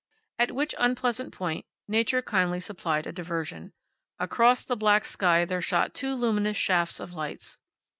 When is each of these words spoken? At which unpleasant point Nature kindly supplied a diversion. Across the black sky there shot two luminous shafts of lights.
At 0.39 0.49
which 0.53 0.73
unpleasant 0.79 1.31
point 1.31 1.67
Nature 1.87 2.23
kindly 2.23 2.59
supplied 2.59 3.05
a 3.05 3.11
diversion. 3.11 3.71
Across 4.17 4.65
the 4.65 4.75
black 4.75 5.05
sky 5.05 5.45
there 5.45 5.61
shot 5.61 5.93
two 5.93 6.15
luminous 6.15 6.57
shafts 6.57 6.99
of 6.99 7.13
lights. 7.13 7.59